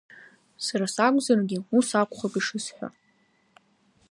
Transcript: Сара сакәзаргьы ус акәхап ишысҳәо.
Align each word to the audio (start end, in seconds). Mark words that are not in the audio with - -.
Сара 0.65 0.85
сакәзаргьы 0.93 1.57
ус 1.77 1.89
акәхап 2.01 2.33
ишысҳәо. 2.39 2.87